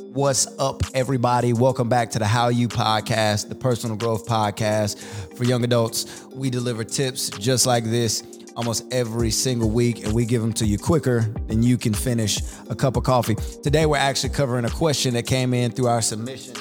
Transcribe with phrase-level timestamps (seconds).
[0.00, 1.52] What's up, everybody?
[1.52, 4.98] Welcome back to the How You Podcast, the personal growth podcast
[5.36, 6.24] for young adults.
[6.32, 8.22] We deliver tips just like this
[8.54, 12.38] almost every single week, and we give them to you quicker than you can finish
[12.70, 13.34] a cup of coffee.
[13.62, 16.54] Today, we're actually covering a question that came in through our submission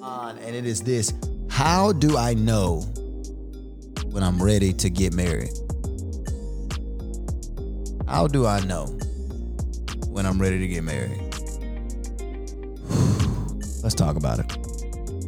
[0.00, 1.12] on, and it is this
[1.50, 2.82] How do I know
[4.06, 5.50] when I'm ready to get married?
[8.06, 8.86] How do I know
[10.06, 11.27] when I'm ready to get married?
[13.82, 14.56] Let's talk about it.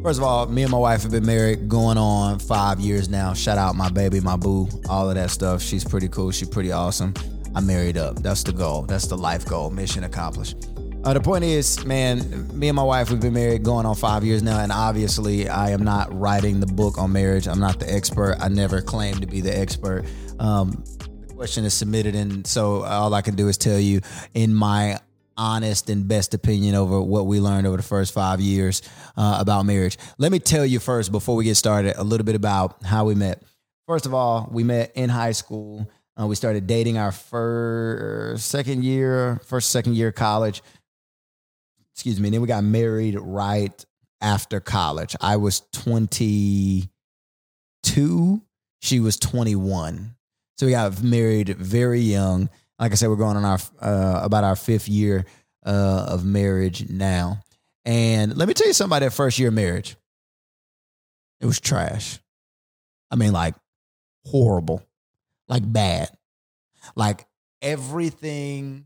[0.01, 3.33] First of all, me and my wife have been married going on five years now.
[3.33, 5.61] Shout out my baby, my boo, all of that stuff.
[5.61, 6.31] She's pretty cool.
[6.31, 7.13] She's pretty awesome.
[7.53, 8.15] I'm married up.
[8.23, 8.81] That's the goal.
[8.83, 9.69] That's the life goal.
[9.69, 10.67] Mission accomplished.
[11.03, 14.23] Uh, the point is, man, me and my wife, we've been married going on five
[14.23, 14.59] years now.
[14.59, 17.47] And obviously, I am not writing the book on marriage.
[17.47, 18.37] I'm not the expert.
[18.39, 20.05] I never claimed to be the expert.
[20.39, 20.83] Um,
[21.27, 22.15] the question is submitted.
[22.15, 24.01] And so all I can do is tell you,
[24.33, 24.99] in my
[25.41, 28.83] honest and best opinion over what we learned over the first five years
[29.17, 29.97] uh, about marriage.
[30.19, 33.15] Let me tell you first, before we get started, a little bit about how we
[33.15, 33.41] met.
[33.87, 35.89] First of all, we met in high school.
[36.19, 40.61] Uh, we started dating our first, second year, first, second year college.
[41.95, 42.27] Excuse me.
[42.27, 43.83] And then we got married right
[44.21, 45.15] after college.
[45.19, 48.41] I was 22.
[48.81, 50.15] She was 21.
[50.57, 52.51] So we got married very young.
[52.81, 55.25] Like I said, we're going on our uh, about our fifth year
[55.63, 57.43] uh, of marriage now.
[57.85, 59.95] And let me tell you something about that first year of marriage.
[61.39, 62.19] It was trash.
[63.11, 63.53] I mean, like
[64.25, 64.81] horrible,
[65.47, 66.09] like bad,
[66.95, 67.27] like
[67.61, 68.85] everything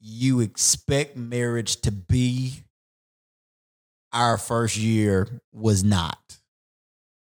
[0.00, 2.62] you expect marriage to be.
[4.12, 6.39] Our first year was not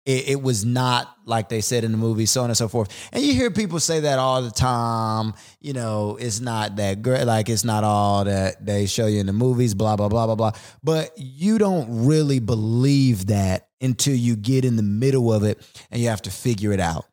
[0.06, 3.08] it, it, was not like they said in the movie, so on and so forth.
[3.12, 5.32] And you hear people say that all the time.
[5.60, 7.24] You know, it's not that great.
[7.24, 9.74] Like it's not all that they show you in the movies.
[9.74, 10.52] Blah blah blah blah blah.
[10.82, 15.58] But you don't really believe that until you get in the middle of it
[15.90, 17.06] and you have to figure it out.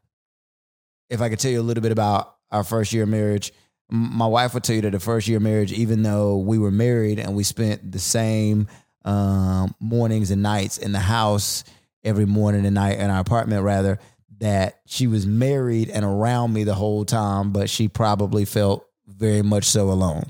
[1.10, 3.54] If I could tell you a little bit about our first year of marriage,
[3.90, 6.72] my wife would tell you that the first year of marriage, even though we were
[6.72, 8.68] married and we spent the same
[9.04, 11.64] um, mornings and nights in the house
[12.04, 14.00] every morning and night in our apartment rather
[14.40, 19.44] that she was married and around me the whole time, but she probably felt very
[19.44, 20.24] much so alone.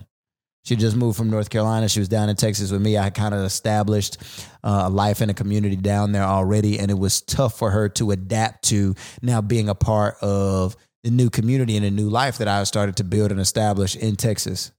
[0.64, 1.90] She just moved from North Carolina.
[1.90, 2.98] She was down in Texas with me.
[2.98, 4.18] I kind of established
[4.64, 7.90] uh, a life in a community down there already, and it was tough for her
[7.90, 12.38] to adapt to now being a part of the new community and a new life
[12.38, 14.72] that I started to build and establish in Texas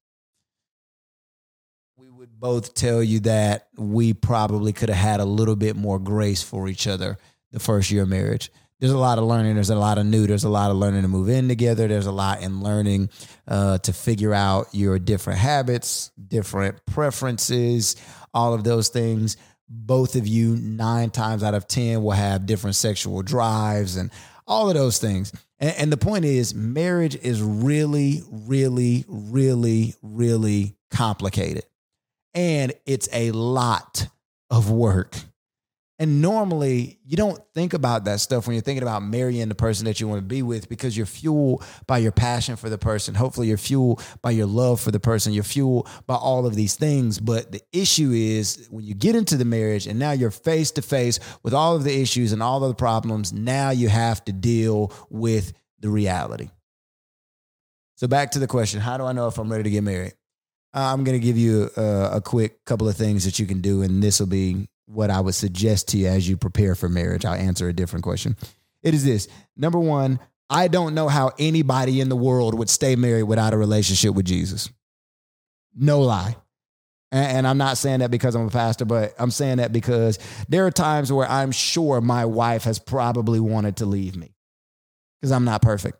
[2.43, 6.67] both tell you that we probably could have had a little bit more grace for
[6.67, 7.17] each other
[7.53, 8.51] the first year of marriage.
[8.81, 9.55] There's a lot of learning.
[9.55, 10.27] There's a lot of new.
[10.27, 11.87] There's a lot of learning to move in together.
[11.87, 13.11] There's a lot in learning
[13.47, 17.95] uh, to figure out your different habits, different preferences,
[18.35, 19.37] all of those things.
[19.69, 24.11] Both of you, nine times out of 10, will have different sexual drives and
[24.49, 25.33] all of those things.
[25.61, 31.63] And, and the point is, marriage is really, really, really, really complicated
[32.35, 34.09] and it's a lot
[34.51, 35.17] of work.
[35.99, 39.85] And normally, you don't think about that stuff when you're thinking about marrying the person
[39.85, 43.15] that you want to be with because you're fueled by your passion for the person.
[43.15, 45.33] Hopefully, you're fueled by your love for the person.
[45.33, 47.21] You're fueled by all of these things.
[47.21, 50.83] But the issue is when you get into the marriage and now you're face to
[50.83, 54.33] face with all of the issues and all of the problems, now you have to
[54.33, 56.51] deal with the reality.
[57.95, 60.15] So, back to the question how do I know if I'm ready to get married?
[60.75, 63.83] I'm going to give you a, a, quick couple of things that you can do,
[63.83, 67.25] and this will be what I would suggest to you as you prepare for marriage.
[67.25, 68.37] I'll answer a different question.
[68.83, 70.19] It is this number one,
[70.49, 74.27] I don't know how anybody in the world would stay married without a relationship with
[74.27, 74.71] Jesus.
[75.75, 76.37] No lie.
[77.11, 80.19] And, and I'm not saying that because I'm a pastor, but I'm saying that because
[80.49, 84.35] there are times where I'm sure my wife has probably wanted to leave me
[85.21, 85.99] because I'm not perfect.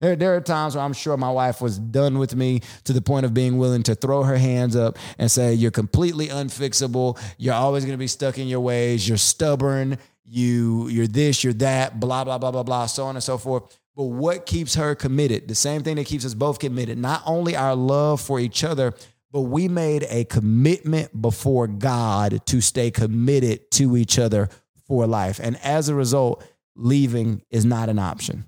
[0.00, 3.00] There, there are times where I'm sure my wife was done with me to the
[3.00, 7.18] point of being willing to throw her hands up and say, You're completely unfixable.
[7.36, 9.08] You're always going to be stuck in your ways.
[9.08, 9.98] You're stubborn.
[10.24, 13.78] You, you're this, you're that, blah, blah, blah, blah, blah, so on and so forth.
[13.96, 15.48] But what keeps her committed?
[15.48, 18.92] The same thing that keeps us both committed, not only our love for each other,
[19.32, 24.50] but we made a commitment before God to stay committed to each other
[24.86, 25.40] for life.
[25.42, 26.44] And as a result,
[26.76, 28.47] leaving is not an option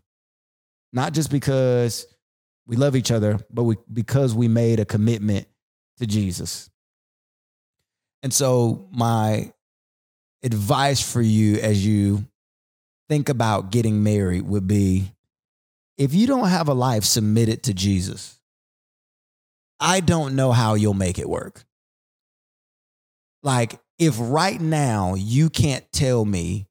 [0.92, 2.06] not just because
[2.66, 5.46] we love each other, but we, because we made a commitment
[5.98, 6.70] to Jesus.
[8.22, 9.52] And so, my
[10.42, 12.26] advice for you as you
[13.08, 15.12] think about getting married would be
[15.98, 18.38] if you don't have a life submitted to Jesus,
[19.78, 21.64] I don't know how you'll make it work.
[23.42, 26.69] Like, if right now you can't tell me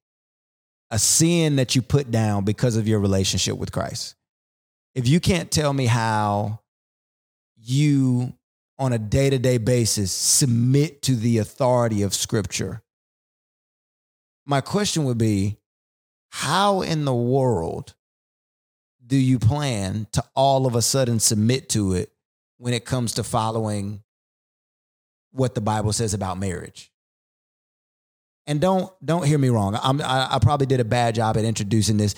[0.91, 4.15] a sin that you put down because of your relationship with Christ,
[4.95, 6.59] if you can't tell me how
[7.57, 8.33] you
[8.77, 12.81] on a day to day basis submit to the authority of Scripture,
[14.45, 15.57] my question would be
[16.29, 17.93] how in the world
[19.05, 22.11] do you plan to all of a sudden submit to it
[22.57, 24.01] when it comes to following
[25.31, 26.91] what the Bible says about marriage?
[28.49, 29.77] And don't don't hear me wrong.
[29.81, 32.15] I'm, I, I probably did a bad job at introducing this.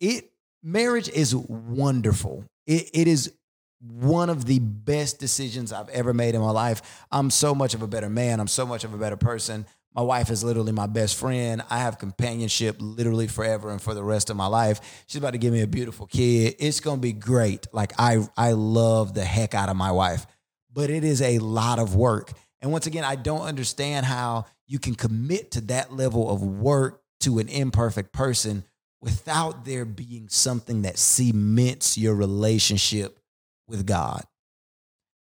[0.00, 0.32] It
[0.64, 2.44] marriage is wonderful.
[2.66, 3.32] It, it is
[3.80, 7.06] one of the best decisions I've ever made in my life.
[7.12, 8.40] I'm so much of a better man.
[8.40, 9.64] I'm so much of a better person.
[9.94, 11.62] My wife is literally my best friend.
[11.70, 15.04] I have companionship literally forever and for the rest of my life.
[15.06, 16.56] She's about to give me a beautiful kid.
[16.58, 17.68] It's going to be great.
[17.72, 20.26] Like I I love the heck out of my wife.
[20.72, 22.32] But it is a lot of work.
[22.60, 27.02] And once again, I don't understand how you can commit to that level of work
[27.18, 28.62] to an imperfect person
[29.02, 33.18] without there being something that cements your relationship
[33.66, 34.22] with God.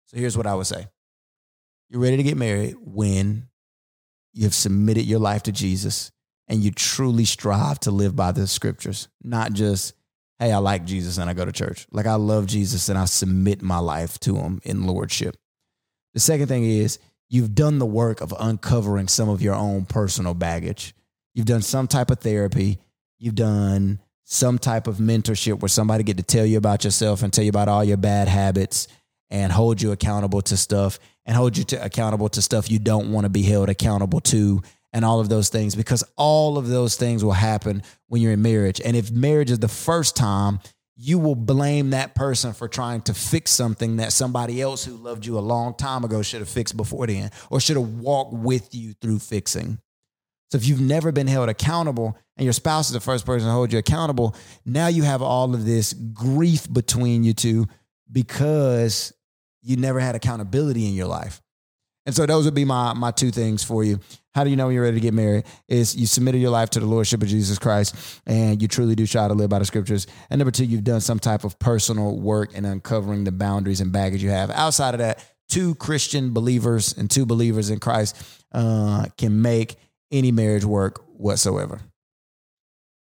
[0.08, 0.86] So here's what I would say.
[1.88, 3.48] You're ready to get married when
[4.34, 6.12] you have submitted your life to Jesus
[6.46, 9.94] and you truly strive to live by the scriptures, not just,
[10.38, 11.86] hey, I like Jesus and I go to church.
[11.90, 15.38] Like I love Jesus and I submit my life to him in lordship.
[16.12, 16.98] The second thing is
[17.28, 20.94] you've done the work of uncovering some of your own personal baggage.
[21.34, 22.78] You've done some type of therapy.
[23.18, 27.32] You've done some type of mentorship where somebody get to tell you about yourself and
[27.32, 28.88] tell you about all your bad habits
[29.30, 33.12] and hold you accountable to stuff and hold you to accountable to stuff you don't
[33.12, 36.96] want to be held accountable to and all of those things because all of those
[36.96, 38.80] things will happen when you're in marriage.
[38.84, 40.60] And if marriage is the first time,
[41.00, 45.24] you will blame that person for trying to fix something that somebody else who loved
[45.24, 48.74] you a long time ago should have fixed before then or should have walked with
[48.74, 49.78] you through fixing.
[50.50, 53.52] So if you've never been held accountable and your spouse is the first person to
[53.52, 54.34] hold you accountable,
[54.66, 57.66] now you have all of this grief between you two
[58.10, 59.12] because
[59.62, 61.40] you never had accountability in your life.
[62.08, 64.00] And so those would be my my two things for you.
[64.34, 65.44] How do you know when you're ready to get married?
[65.68, 67.94] Is you submitted your life to the Lordship of Jesus Christ
[68.26, 70.06] and you truly do try to live by the scriptures.
[70.30, 73.92] And number two, you've done some type of personal work in uncovering the boundaries and
[73.92, 74.50] baggage you have.
[74.50, 78.16] Outside of that, two Christian believers and two believers in Christ
[78.52, 79.76] uh, can make
[80.10, 81.78] any marriage work whatsoever.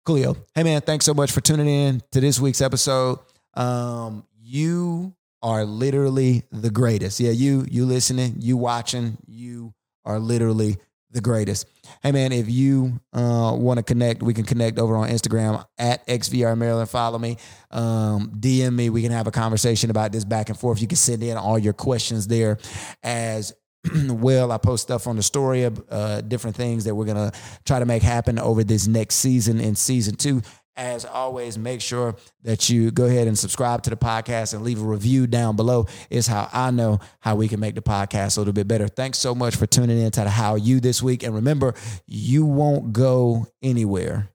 [0.06, 0.36] Coolio.
[0.54, 3.19] Hey man, thanks so much for tuning in to this week's episode.
[3.54, 5.15] Um, you
[5.47, 7.21] are literally the greatest.
[7.21, 9.73] Yeah, you you listening, you watching, you
[10.03, 10.75] are literally
[11.11, 11.65] the greatest.
[12.03, 16.05] Hey man, if you uh, want to connect, we can connect over on Instagram at
[16.05, 16.89] XVR Maryland.
[16.89, 17.38] Follow me,
[17.71, 18.89] um, DM me.
[18.89, 20.81] We can have a conversation about this back and forth.
[20.81, 22.57] You can send in all your questions there
[23.01, 23.53] as
[23.95, 24.51] well.
[24.51, 27.31] I post stuff on the story of uh, different things that we're gonna
[27.63, 30.41] try to make happen over this next season in season two.
[30.77, 34.79] As always, make sure that you go ahead and subscribe to the podcast and leave
[34.79, 35.88] a review down below.
[36.12, 38.88] Is how I know how we can make the podcast a little bit better.
[38.88, 41.24] Thanks so much for tuning in to the How You this week.
[41.24, 41.74] And remember,
[42.06, 44.29] you won't go anywhere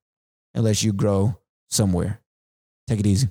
[0.52, 1.38] unless you grow
[1.70, 2.20] somewhere.
[2.88, 3.28] Take it easy.